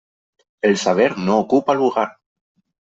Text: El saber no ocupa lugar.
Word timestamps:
El 0.63 0.77
saber 0.79 1.19
no 1.19 1.37
ocupa 1.37 1.75
lugar. 1.75 2.17